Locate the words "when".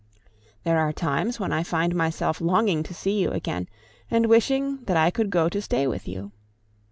1.39-1.51